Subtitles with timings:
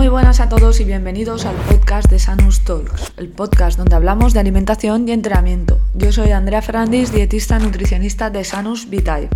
[0.00, 4.32] Muy buenas a todos y bienvenidos al podcast de Sanus Talks, el podcast donde hablamos
[4.32, 5.78] de alimentación y entrenamiento.
[5.94, 9.28] Yo soy Andrea Ferrandis, dietista nutricionista de Sanus Vitae.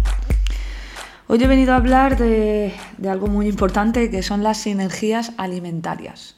[1.27, 6.35] Hoy he venido a hablar de, de algo muy importante que son las sinergias alimentarias.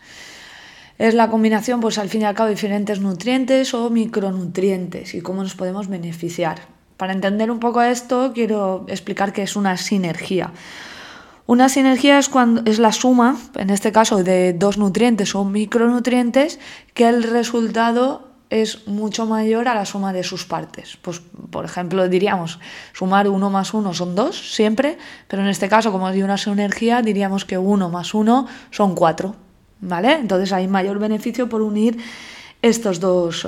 [0.98, 5.20] Es la combinación, pues al fin y al cabo, de diferentes nutrientes o micronutrientes y
[5.20, 6.62] cómo nos podemos beneficiar.
[6.96, 10.50] Para entender un poco esto, quiero explicar qué es una sinergia.
[11.46, 16.58] Una sinergia es, cuando, es la suma, en este caso, de dos nutrientes o micronutrientes,
[16.92, 20.98] que el resultado es mucho mayor a la suma de sus partes.
[21.02, 22.58] Pues, por ejemplo, diríamos,
[22.92, 27.02] sumar uno más uno son dos siempre, pero en este caso, como hay una sinergia,
[27.02, 29.36] diríamos que uno más uno son cuatro.
[29.78, 30.14] ¿Vale?
[30.14, 31.98] Entonces hay mayor beneficio por unir
[32.62, 33.46] estos dos,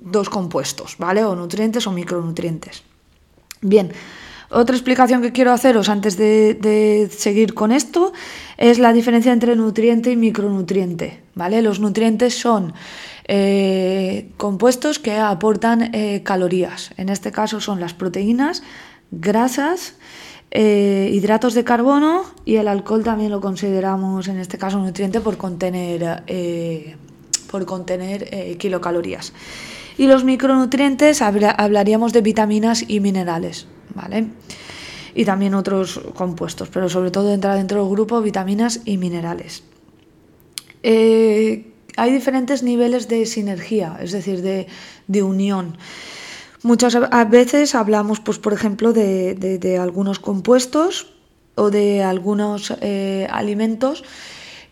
[0.00, 1.24] dos compuestos, ¿vale?
[1.24, 2.82] O nutrientes o micronutrientes.
[3.60, 3.92] Bien,
[4.52, 8.12] otra explicación que quiero haceros antes de, seguir con esto
[8.58, 11.62] es la diferencia entre nutriente y micronutriente, ¿vale?
[11.62, 12.74] Los nutrientes son
[13.26, 16.90] eh, compuestos que aportan eh, calorías.
[16.96, 18.62] En este caso son las proteínas,
[19.10, 19.94] grasas,
[20.50, 25.38] eh, hidratos de carbono y el alcohol también lo consideramos en este caso nutriente por
[25.38, 26.22] contener
[27.50, 29.32] por contener kilocalorías.
[29.98, 33.66] Y los micronutrientes hablaríamos de vitaminas y minerales,
[35.14, 39.62] Y también otros compuestos, pero sobre todo entra dentro del grupo vitaminas y minerales.
[40.82, 45.76] Eh, hay diferentes niveles de sinergia, es decir, de, unión.
[46.62, 46.96] Muchas
[47.28, 51.12] veces hablamos, pues, por ejemplo, de, algunos compuestos
[51.54, 54.04] o de algunos eh, alimentos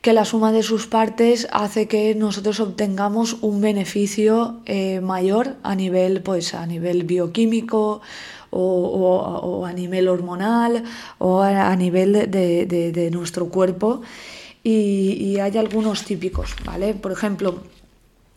[0.01, 5.75] que la suma de sus partes hace que nosotros obtengamos un beneficio eh, mayor a
[5.75, 8.01] nivel, pues, a nivel bioquímico
[8.51, 10.85] o, a nivel hormonal
[11.19, 14.03] o a, nivel de, nuestro cuerpo.
[14.63, 16.95] Y, hay algunos típicos, ¿vale?
[16.95, 17.63] Por ejemplo,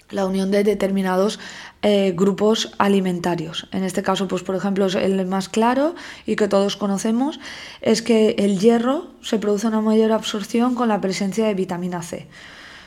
[0.09, 1.39] la unión de determinados
[1.81, 3.67] eh, grupos alimentarios.
[3.71, 7.39] En este caso, pues por ejemplo, el más claro y que todos conocemos
[7.81, 12.27] es que el hierro se produce una mayor absorción con la presencia de vitamina C.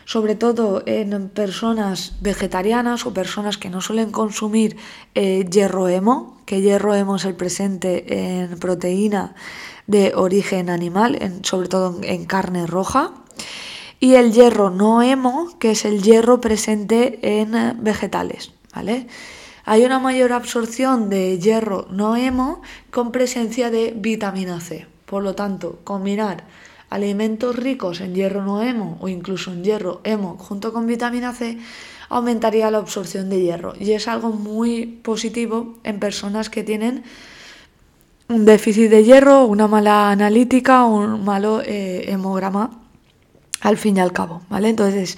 [0.07, 4.79] Sobre todo en personas vegetarianas o personas que no suelen consumir
[5.15, 9.35] eh, hierro hemo, que hierro hemo es el presente en proteína
[9.87, 13.13] de origen animal, sobre todo en carne roja
[14.01, 18.53] y el hierro no hemo, que es el hierro presente en eh, vegetales.
[18.75, 19.07] ¿vale?
[19.65, 24.87] Hay una mayor absorción de hierro no hemo con presencia de vitamina C.
[25.07, 26.45] Por lo tanto, combinar
[26.91, 31.59] alimentos ricos en hierro no hemo o incluso en hierro hemo junto con vitamina C
[32.09, 37.05] aumentaría la absorción de hierro y es algo muy positivo en personas que tienen
[38.29, 42.83] un déficit de hierro, una mala analítica o un malo eh, hemograma
[43.61, 44.69] al fin y al cabo, ¿vale?
[44.69, 45.17] Entonces,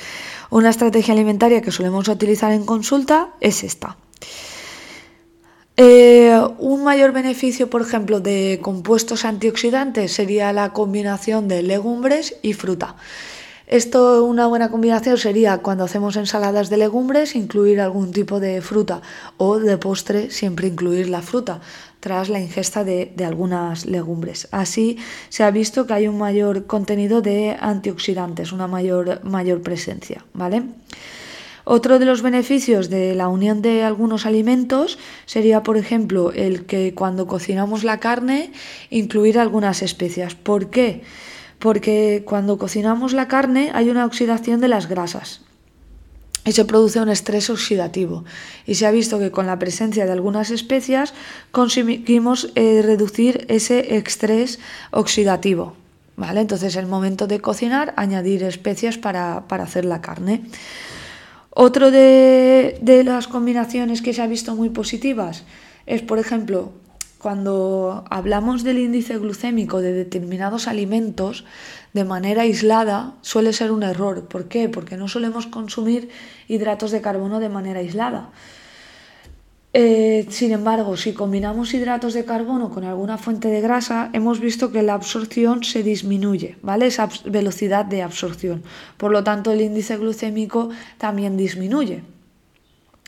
[0.51, 3.97] una estrategia alimentaria que solemos utilizar en consulta es esta.
[5.81, 12.55] Eh, un mayor beneficio, por ejemplo, de compuestos antioxidantes sería la combinación de legumbres y
[12.55, 12.97] fruta.
[13.69, 19.03] Esto, una buena combinación sería cuando hacemos ensaladas de legumbres, incluir algún tipo de fruta
[19.37, 21.61] o de postre, siempre incluir la fruta
[22.01, 24.49] tras la ingesta de, algunas legumbres.
[24.51, 30.25] Así se ha visto que hay un mayor contenido de antioxidantes, una mayor, mayor presencia.
[30.33, 30.65] ¿vale?
[31.71, 36.95] Otro de los beneficios de la unión de algunos alimentos sería, por ejemplo, el que
[36.95, 38.53] cuando cocinamos la carne,
[38.91, 40.35] incluir algunas especias.
[40.35, 41.03] ¿Por qué?
[41.59, 45.43] porque cuando cocinamos la carne hay una oxidación de las grasas
[46.45, 48.25] y se produce un estrés oxidativo.
[48.65, 51.13] Y se ha visto que con la presencia de algunas especias
[51.51, 54.59] conseguimos eh, reducir ese estrés
[54.91, 55.75] oxidativo.
[56.17, 56.41] ¿vale?
[56.41, 60.43] Entonces, el momento de cocinar, añadir especias para, hacer la carne.
[61.51, 65.45] Otro de, de las combinaciones que se ha visto muy positivas
[65.87, 66.73] es, por ejemplo,
[67.19, 71.45] cuando hablamos del índice glucémico de determinados alimentos
[71.93, 74.29] de manera aislada, suele ser un error.
[74.29, 74.69] ¿Por qué?
[74.69, 76.11] Porque no solemos consumir
[76.47, 78.31] hidratos de carbono de manera aislada.
[79.81, 84.73] Eh, sin embargo, si combinamos hidratos de carbono con alguna fuente de grasa, hemos visto
[84.73, 86.89] que la absorción se disminuye, ¿vale?
[86.89, 88.65] Esa velocidad de absorción.
[88.97, 92.03] Por lo tanto, el índice glucémico también disminuye.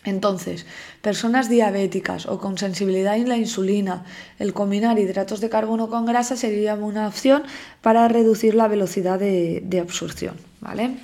[0.04, 0.64] Entonces,
[1.02, 4.04] personas diabéticas o con sensibilidad a la insulina,
[4.38, 7.42] el combinar hidratos de carbono con grasa sería una opción
[7.82, 10.36] para reducir la velocidad de, absorción.
[10.60, 10.98] ¿vale?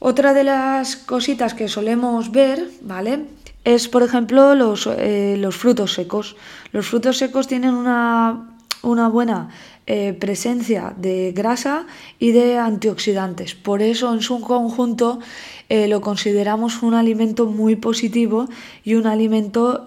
[0.00, 3.20] Otra de las cositas que solemos ver, ¿vale?
[3.64, 6.36] Es, por ejemplo, los, eh, los frutos secos.
[6.72, 9.50] Los frutos secos tienen una, una buena
[9.86, 11.86] eh, presencia de grasa
[12.18, 13.54] y de antioxidantes.
[13.54, 15.20] Por eso en su conjunto
[15.68, 18.48] eh, lo consideramos un alimento muy positivo
[18.82, 19.84] y un alimento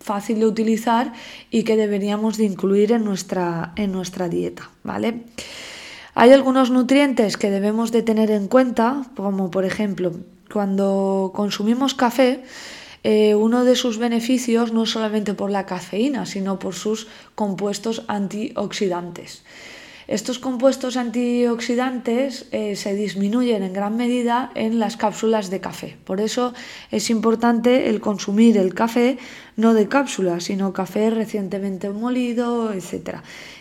[0.00, 1.12] fácil de utilizar
[1.50, 4.70] y que deberíamos de incluir en nuestra, en nuestra dieta.
[4.84, 5.22] ¿vale?
[6.14, 10.12] Hay algunos nutrientes que debemos de tener en cuenta, como por ejemplo
[10.56, 12.40] cuando consumimos café,
[13.04, 18.04] eh, uno de sus beneficios no es solamente por la cafeína, sino por sus compuestos
[18.08, 19.44] antioxidantes.
[20.08, 25.98] Estos compuestos antioxidantes eh, se disminuyen en gran medida en las cápsulas de café.
[26.06, 26.54] Por eso
[26.90, 29.18] es importante el consumir el café
[29.56, 33.16] no de cápsulas, sino café recientemente molido, etc.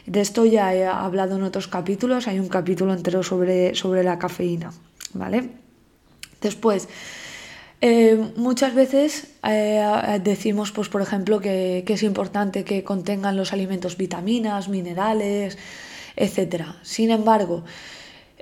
[0.06, 4.18] De esto ya he hablado en otros capítulos, hay un capítulo entero sobre, sobre la
[4.18, 4.72] cafeína.
[5.14, 5.65] ¿vale?
[6.46, 6.88] Después,
[7.82, 13.98] eh, muchas veces eh, decimos, pues, por ejemplo, que, es importante que contengan los alimentos
[13.98, 15.58] vitaminas, minerales,
[16.16, 16.66] etc.
[16.84, 17.64] Sin embargo,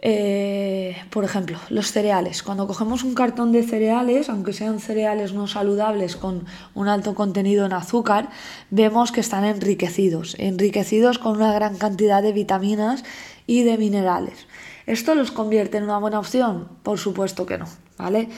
[0.02, 2.44] eh, por ejemplo, los cereales.
[2.44, 6.44] Cuando cogemos un cartón de cereales, aunque sean cereales no saludables con
[6.76, 8.28] un alto contenido en azúcar,
[8.70, 13.06] vemos que están enriquecidos, enriquecidos con una gran cantidad de vitaminas
[13.48, 14.46] y de minerales.
[14.88, 16.68] ¿Esto los convierte en una buena opción?
[16.84, 17.68] Por supuesto que no,
[17.98, 18.30] ¿vale?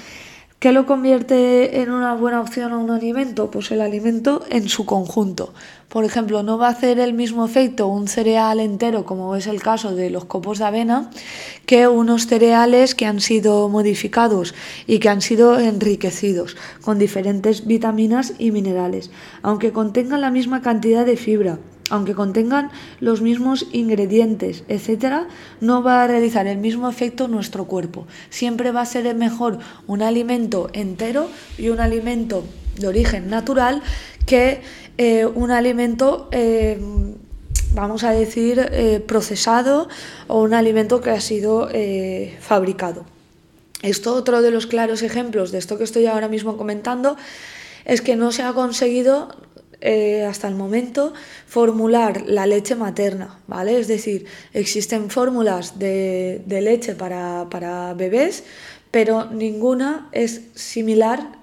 [0.66, 3.52] ¿Qué lo convierte en una buena opción a un alimento?
[3.52, 5.54] Pues el alimento en su conjunto.
[5.90, 9.62] Por ejemplo, no va a hacer el mismo efecto un cereal entero, como es el
[9.62, 11.12] caso de los copos de avena,
[11.68, 14.56] que unos cereales que han sido modificados
[14.88, 19.12] y que han sido enriquecidos con diferentes vitaminas y minerales,
[19.44, 21.60] aunque contengan la misma cantidad de fibra
[21.90, 25.28] aunque contengan los mismos ingredientes, etcétera,
[25.62, 28.08] no va a realizar el mismo efecto en nuestro cuerpo.
[28.30, 32.44] Siempre va a ser mejor un alimento entero y un alimento
[32.80, 33.82] de origen natural
[34.26, 34.62] que
[34.98, 36.80] eh, un alimento, eh,
[37.74, 39.88] vamos a decir, eh, procesado
[40.28, 41.70] o un alimento que ha sido
[42.40, 43.06] fabricado.
[43.82, 47.18] Esto, otro de los claros ejemplos de esto que estoy ahora mismo comentando,
[47.84, 49.30] es que no se ha conseguido
[49.82, 51.14] eh, hasta el momento
[51.48, 53.80] formular la leche materna, ¿vale?
[53.80, 58.44] Es decir, existen fórmulas de, leche para, bebés,
[58.92, 61.38] pero ninguna es similar,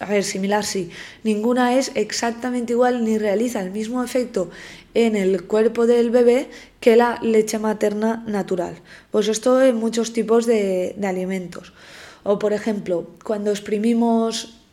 [0.00, 0.90] a ver, similar sí,
[1.22, 4.50] ninguna es exactamente igual ni realiza el mismo efecto
[4.94, 6.48] en el cuerpo del bebé
[6.80, 8.76] que la leche materna natural.
[9.10, 11.72] Pues esto en muchos tipos de, de alimentos.
[12.22, 14.63] O por ejemplo, cuando exprimimos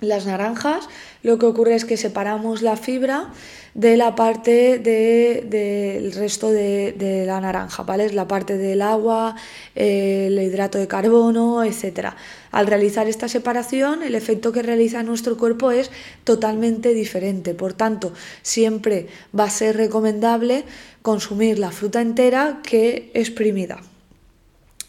[0.00, 0.88] las naranjas,
[1.22, 3.32] lo que ocurre es que separamos la fibra
[3.74, 8.04] de la parte del resto de, la naranja, ¿vale?
[8.06, 9.36] Es la parte del agua,
[9.74, 12.10] el hidrato de carbono, etc.
[12.50, 15.90] Al realizar esta separación, el efecto que realiza nuestro cuerpo es
[16.24, 17.54] totalmente diferente.
[17.54, 18.12] Por tanto,
[18.42, 19.08] siempre
[19.38, 20.64] va a ser recomendable
[21.02, 23.80] consumir la fruta entera que exprimida.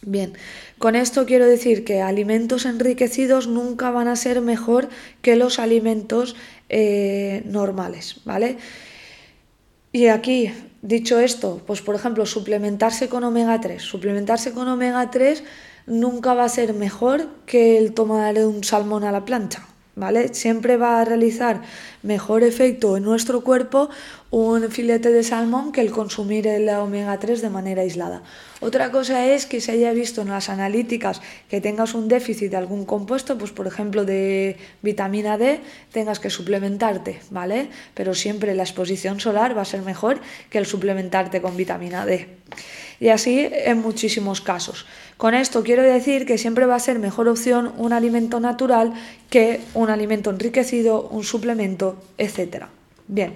[0.02, 0.34] Bien,
[0.78, 4.88] con esto quiero decir que alimentos enriquecidos nunca van a ser mejor
[5.22, 6.38] que los alimentos
[6.70, 8.58] eh, normales, ¿vale?
[9.92, 13.82] Y aquí, dicho esto, pues por ejemplo, suplementarse con omega 3.
[13.82, 15.44] Suplementarse con omega 3
[15.88, 20.34] nunca va a ser mejor que el tomar un salmón a la plancha, ¿vale?
[20.34, 21.62] Siempre va a realizar
[22.04, 23.90] mejor efecto en nuestro cuerpo
[24.32, 28.22] un filete de salmón que el consumir el omega 3 de manera aislada.
[28.62, 32.58] Otra cosa es que se haya visto en las analíticas que tengas un déficit de
[32.58, 37.70] algún compuesto, pues por ejemplo de vitamina D, tengas que suplementarte, ¿vale?
[37.96, 40.20] Pero siempre la exposición solar va a ser mejor
[40.50, 42.28] que el suplementarte con vitamina D.
[43.00, 44.86] Y así en muchísimos casos.
[45.18, 48.94] Con esto quiero decir que siempre va a ser mejor opción un alimento natural
[49.30, 52.66] que un alimento enriquecido, un suplemento, etc.
[53.08, 53.34] Bien.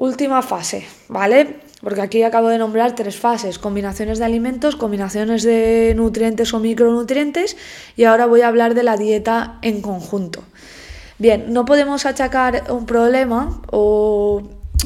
[0.00, 1.60] Última fase, ¿vale?
[1.82, 7.58] Porque aquí acabo de nombrar tres fases, combinaciones de alimentos, combinaciones de nutrientes o micronutrientes
[7.98, 10.42] y ahora voy a hablar de la dieta en conjunto.
[11.18, 14.40] Bien, no podemos achacar un problema o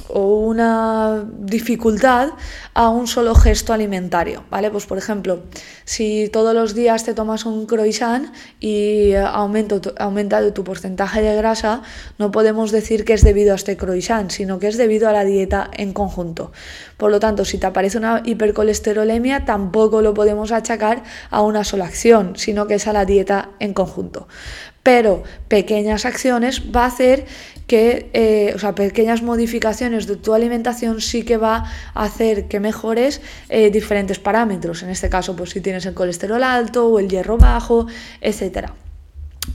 [0.08, 2.30] o una dificultad
[2.74, 4.70] a un solo gesto alimentario, ¿vale?
[4.70, 5.42] Pues por ejemplo,
[5.84, 11.82] si todos los días te tomas un croissant y aumento, aumenta tu porcentaje de grasa,
[12.18, 15.24] no podemos decir que es debido a este croissant, sino que es debido a la
[15.24, 16.52] dieta en conjunto.
[16.96, 21.86] Por lo tanto, si te aparece una hipercolesterolemia, tampoco lo podemos achacar a una sola
[21.86, 24.28] acción, sino que es a la dieta en conjunto.
[24.84, 27.24] Pero pequeñas acciones va a hacer
[27.66, 31.64] que, eh, o sea, pequeñas modificaciones de tu alimentación sí que va
[31.94, 34.82] a hacer que mejores eh, diferentes parámetros.
[34.82, 37.86] En este caso, pues si tienes el colesterol alto o el hierro bajo,
[38.20, 38.68] etc.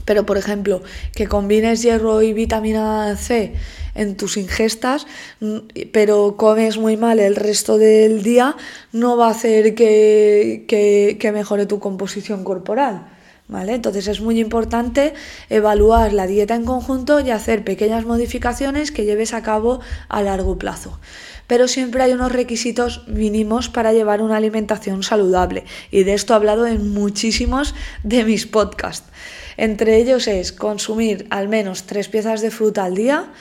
[0.04, 0.82] Pero, por ejemplo,
[1.14, 3.54] que combines hierro y vitamina C
[3.94, 5.06] en tus ingestas,
[5.38, 5.58] mm,
[5.92, 8.56] pero comes muy mal el resto del día,
[8.92, 13.19] no va a hacer que, que mejore tu composición corporal.
[13.52, 15.14] Entonces es muy importante
[15.48, 20.58] evaluar la dieta en conjunto y hacer pequeñas modificaciones que lleves a cabo a largo
[20.58, 20.98] plazo.
[21.46, 26.36] Pero siempre hay unos requisitos mínimos para llevar una alimentación saludable y de esto he
[26.36, 29.08] hablado en muchísimos de mis podcasts.
[29.56, 33.32] Entre ellos es consumir al menos tres piezas de fruta al día,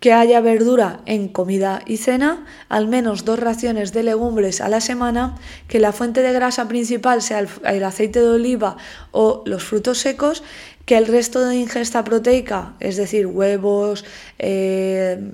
[0.00, 4.80] que haya verdura en comida y cena, al menos dos raciones de legumbres a la
[4.80, 5.36] semana,
[5.68, 8.76] que la fuente de grasa principal sea el, aceite de oliva
[9.12, 10.42] o los frutos secos,
[10.84, 14.04] que el resto de ingesta proteica, es decir, huevos,
[14.38, 15.32] eh,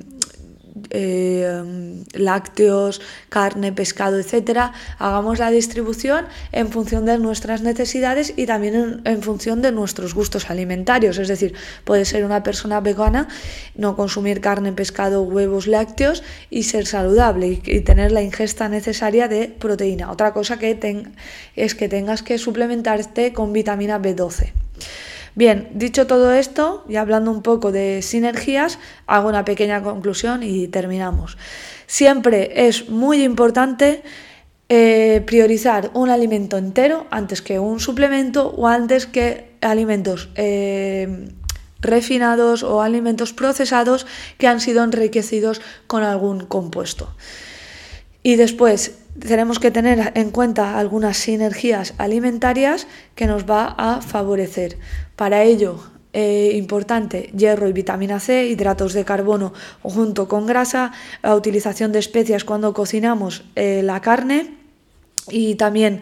[0.90, 9.02] eh, lácteos, carne, pescado, etcétera, hagamos la distribución en función de nuestras necesidades y también
[9.04, 11.18] en, función de nuestros gustos alimentarios.
[11.18, 13.28] Es decir, puede ser una persona vegana,
[13.74, 19.48] no consumir carne, pescado, huevos, lácteos y ser saludable y, tener la ingesta necesaria de
[19.48, 20.10] proteína.
[20.10, 20.70] Otra cosa que
[21.56, 24.52] es que tengas que suplementarte con vitamina B12.
[25.34, 30.68] Bien, dicho todo esto y hablando un poco de sinergias, hago una pequeña conclusión y
[30.68, 31.38] terminamos.
[31.86, 34.02] Siempre es muy importante
[34.68, 41.28] eh, priorizar un alimento entero antes que un suplemento o antes que alimentos eh,
[41.80, 44.06] refinados o alimentos procesados
[44.38, 47.14] que han sido enriquecidos con algún compuesto.
[48.22, 54.78] Y después tenemos que tener en cuenta algunas sinergias alimentarias que nos va a favorecer.
[55.16, 55.80] Para ello,
[56.12, 62.00] eh, importante, hierro y vitamina C, hidratos de carbono junto con grasa, la utilización de
[62.00, 64.56] especias cuando cocinamos eh, la carne
[65.28, 66.00] y también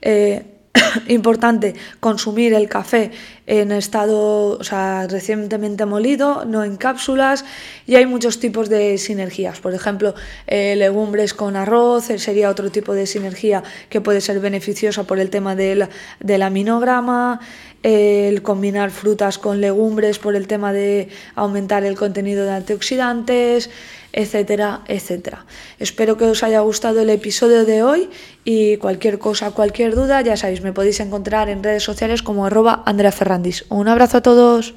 [0.00, 0.44] eh,
[1.08, 3.10] importante consumir el café
[3.46, 7.44] en estado, o sea, recientemente molido, no en cápsulas,
[7.86, 9.60] y hay muchos tipos de sinergias.
[9.60, 10.14] Por ejemplo,
[10.46, 15.18] eh, legumbres con arroz eh, sería otro tipo de sinergia que puede ser beneficiosa por
[15.18, 15.88] el tema del,
[16.20, 17.40] del aminograma,
[17.82, 23.70] el combinar frutas con legumbres por el tema de aumentar el contenido de antioxidantes,
[24.12, 25.46] etcétera, etcétera.
[25.78, 28.10] Espero que os haya gustado el episodio de hoy
[28.44, 32.84] y cualquier cosa, cualquier duda, ya sabéis, me podéis encontrar en redes sociales como arroba
[33.12, 33.64] Ferrandis.
[33.68, 34.74] Un abrazo a todos.